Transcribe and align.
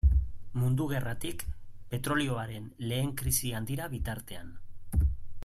Mundu 0.61 0.87
Gerratik 0.93 1.43
petrolioaren 1.91 2.65
lehen 2.89 3.13
krisi 3.21 3.53
handira 3.61 3.93
bitartean. 3.95 4.51